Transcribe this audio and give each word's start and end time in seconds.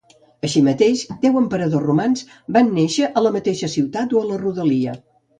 Així 0.47 0.61
mateix, 0.67 1.01
deu 1.25 1.35
emperadors 1.41 1.83
romans 1.83 2.25
van 2.57 2.71
néixer 2.77 3.09
a 3.21 3.23
la 3.25 3.33
mateixa 3.35 3.69
ciutat 3.75 4.15
o 4.17 4.23
a 4.23 4.31
la 4.31 4.41
rodalia. 4.45 4.97